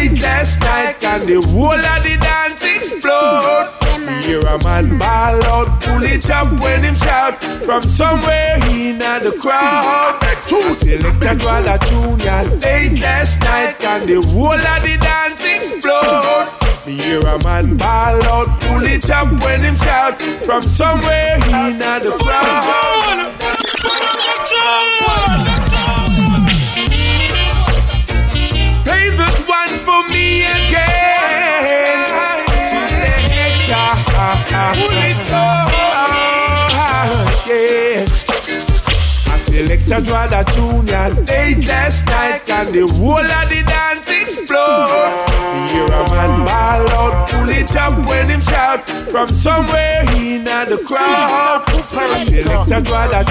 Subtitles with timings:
[0.00, 3.68] late last night and the whole of the dance explode.
[4.24, 9.32] Hear a man ball out, pull it up when him shout from somewhere in the
[9.42, 10.20] crowd.
[10.48, 15.44] Two selector draw the tune and late last night and the whole of the dance
[15.44, 16.48] explode.
[16.86, 21.78] Me hear a man ball out, pull it up when him shout from somewhere in
[21.78, 22.79] the crowd.
[39.90, 45.10] Selector draw the and late last night and the whole of the dance explode.
[45.70, 50.78] Hear a man ball out, pull it up when him shout from somewhere in the
[50.86, 51.66] crowd.
[51.88, 53.24] Selector draw the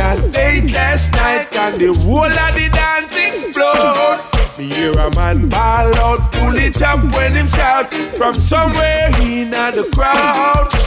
[0.00, 4.24] and late last night and the whole of the dance explode.
[4.56, 9.50] Me hear a man ball out, pull it up when him shout from somewhere in
[9.50, 10.85] the crowd.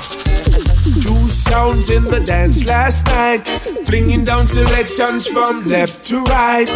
[1.30, 3.48] Sounds in the dance last night,
[3.86, 6.70] flinging down selections from left to right.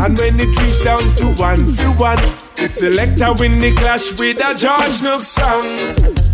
[0.00, 2.16] And when it reached down to one for one,
[2.56, 5.76] the selector win the clash with a George Nooks song.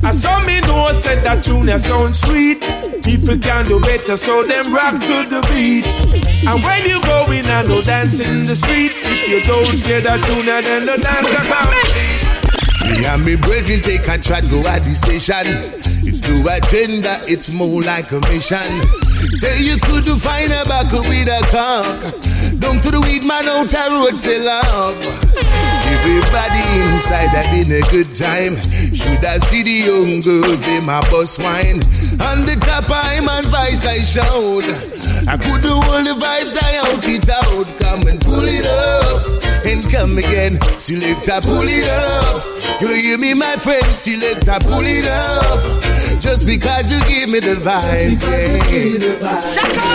[0.05, 2.63] I saw me know said that tune that sound sweet.
[3.03, 5.91] People can do better, so them rock to the beat.
[6.47, 10.01] And when you go in and no dance in the street, if you don't hear
[10.03, 11.87] that tune, then the dance not complete.
[11.95, 12.26] Me
[13.17, 15.41] and me brethren take a chat, go at the station.
[16.05, 18.69] It's no agenda, it's more like a mission.
[19.41, 22.01] Say you could find a buckle with a cock.
[22.61, 25.01] Down to the weed man out a road say love.
[25.89, 26.61] Everybody
[26.93, 28.61] inside having a good time.
[29.07, 31.79] Should I see the young girls in my bus wine?
[32.27, 34.67] On the top I'm on vice I shout.
[35.31, 37.71] I could do all the vibes I out it out.
[37.79, 39.23] Come and pull it up
[39.63, 40.59] and come again.
[40.83, 42.43] Selector pull it up.
[42.83, 43.87] You hear me, my friend?
[43.95, 45.63] Selector pull it up.
[46.19, 49.23] Just because you give me the vibes, yeah.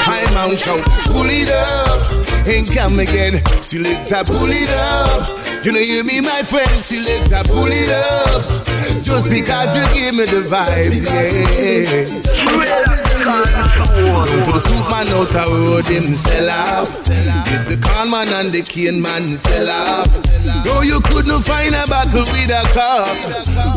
[0.08, 3.44] I'm out shout, pull it up and come again.
[3.62, 5.51] Selector pull it up.
[5.64, 6.82] You know, you me, my friend?
[6.82, 8.42] Selector pull it up.
[9.04, 12.02] Just because you give me the vibes, yeah.
[13.22, 16.88] Down to the soup man out the road, him sell up.
[17.54, 20.10] It's the con man and the cane man sell up.
[20.66, 23.06] No, you couldn't find a buckle with a cup.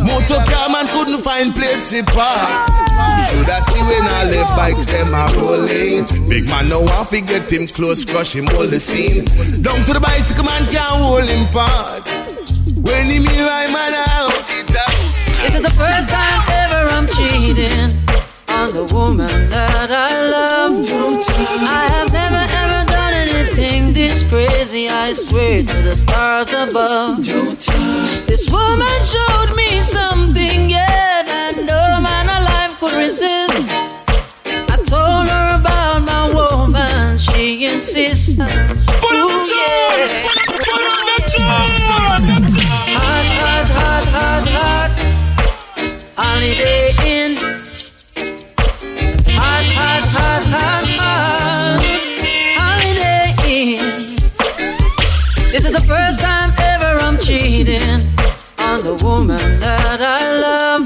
[0.08, 2.48] Motor car man couldn't find place to park.
[2.94, 6.04] You should have seen when all the bikes them are rolling.
[6.28, 9.24] Big man no one fi get him close, crush him all the scene.
[9.60, 10.43] Down to the bicycle
[10.74, 12.10] can't hold him part.
[12.86, 14.46] When him hear I man out.
[15.42, 17.94] This is the first time ever I'm cheating
[18.50, 20.72] on the woman that I love.
[21.78, 24.88] I have never ever done anything this crazy.
[24.88, 27.22] I swear to the stars above.
[28.26, 29.63] This woman showed me
[46.44, 47.36] Holiday Inn.
[49.32, 51.80] Hot, hot, hot, hot, hot.
[52.60, 53.78] Holiday Inn.
[55.52, 57.80] This is the first time ever I'm cheating
[58.60, 60.82] on the woman that I love.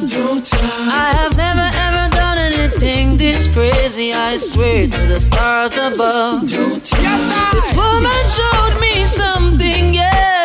[0.94, 4.12] I have never ever done anything this crazy.
[4.12, 6.42] I swear to the stars above.
[6.46, 10.37] This woman showed me something, yeah,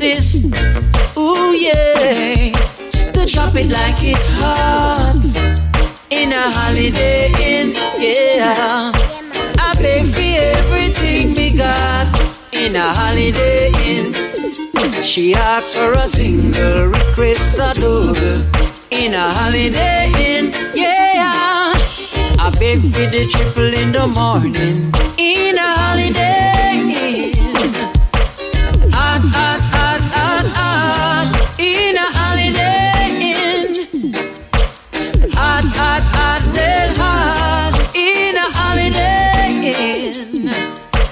[0.00, 0.50] she.
[1.18, 2.52] Ooh, yeah,
[3.12, 5.14] to drop it like it's hot
[6.10, 8.92] in a holiday inn, yeah.
[9.58, 10.20] I pay for
[10.58, 12.08] everything we got
[12.54, 14.14] in a holiday inn.
[15.02, 18.16] She asks for a single, requests a double
[18.90, 21.74] in a holiday inn, yeah.
[22.42, 26.59] I beg for the triple in the morning in a holiday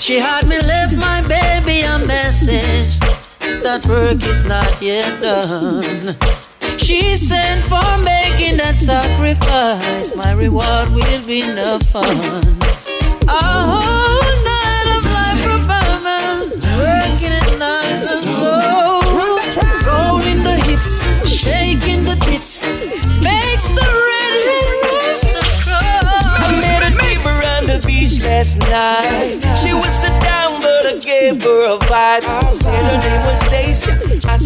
[0.09, 2.99] She had me left my baby a message
[3.61, 6.17] that work is not yet done.
[6.79, 12.17] She sent for making that sacrifice, my reward will be enough fun.
[13.29, 14.28] A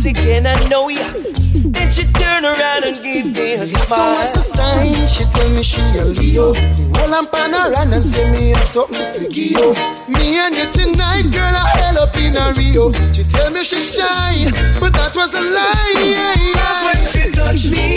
[0.03, 0.33] Daisy.
[0.33, 1.13] I I know ya?
[1.55, 4.13] Then she turn around and give me a smile.
[4.15, 4.95] What's the sign?
[5.07, 6.53] She tell me she a Leo.
[6.99, 9.73] Hold on, pan around and say me have something for you.
[10.09, 12.91] Me and you tonight, girl, I hell up in a Rio.
[13.13, 14.51] She tell me she shy,
[14.81, 16.15] but that was a lie.
[16.59, 17.92] Cause when she touched me,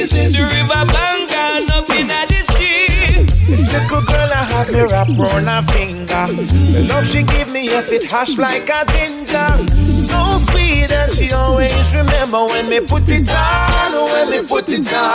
[0.00, 0.36] resist.
[0.36, 3.26] The river bank gone up in the sea.
[3.48, 6.26] Little girl, I had me wrap round her finger.
[6.72, 9.48] The love she give me, yes, it hush like a ginger.
[9.96, 14.92] So sweet, and she always remember when me put it on, when me put it
[14.92, 15.07] on.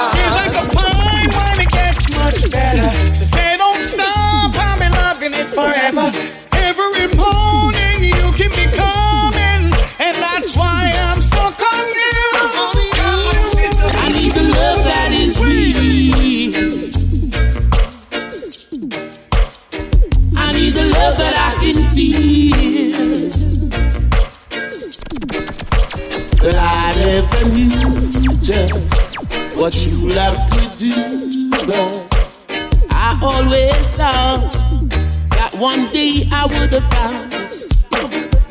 [35.64, 37.32] One day I would have found.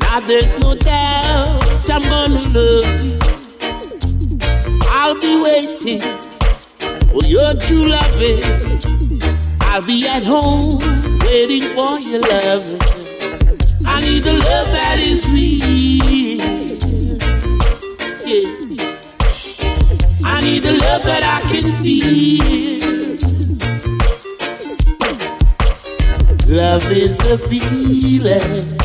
[0.01, 3.19] Now there's no doubt I'm gonna love you.
[4.89, 6.01] I'll be waiting
[7.11, 8.41] for your true loving.
[9.61, 10.79] I'll be at home
[11.21, 12.92] waiting for your love.
[27.33, 28.77] A feeling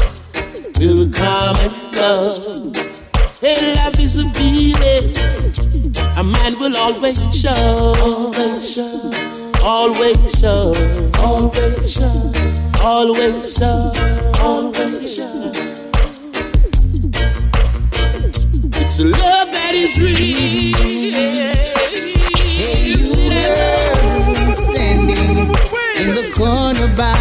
[0.80, 2.72] will come and go.
[3.42, 5.12] Hey, love is a feeling
[6.16, 7.52] a man will always show.
[8.00, 9.12] Always show.
[9.62, 10.72] Always show.
[11.18, 12.32] Always show.
[12.80, 13.92] Always show.
[14.40, 15.50] Always show.
[18.80, 21.17] It's a love that is real.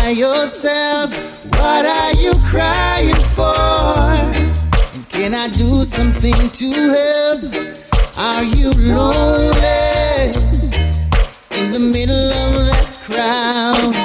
[0.07, 1.11] By yourself.
[1.59, 3.59] What are you crying for?
[4.93, 7.43] And can I do something to help?
[8.17, 10.31] Are you lonely
[11.59, 13.95] in the middle of that crowd?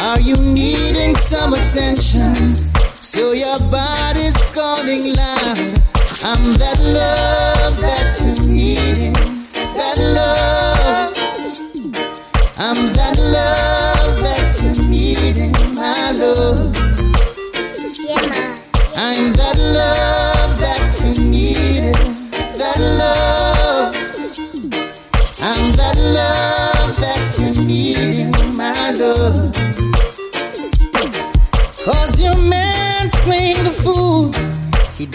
[0.00, 2.34] Are you needing some attention?
[3.00, 5.78] So your body's calling loud.
[6.26, 6.79] I'm that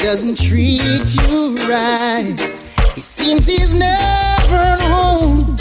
[0.06, 2.36] doesn't treat you right.
[2.94, 5.56] He seems he's never home.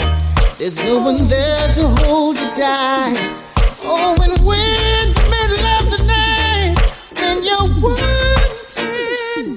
[0.58, 3.42] There's no one there to hold you tight.
[3.82, 6.76] Oh, and when the middle of the night,
[7.20, 9.56] when you're wanting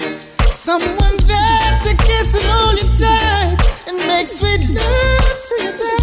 [0.51, 3.57] someone there to kiss and hold you tight
[3.89, 5.96] and make sweet love to you,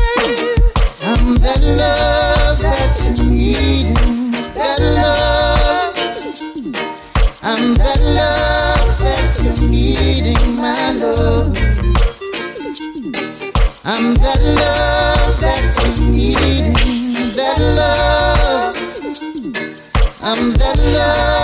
[13.87, 16.75] I'm that love that you need,
[17.37, 18.77] that love.
[20.23, 21.44] I'm that love.